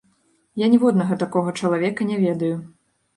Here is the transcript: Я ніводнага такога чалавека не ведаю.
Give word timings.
Я 0.61 0.69
ніводнага 0.73 1.17
такога 1.23 1.53
чалавека 1.59 2.07
не 2.13 2.17
ведаю. 2.25 2.49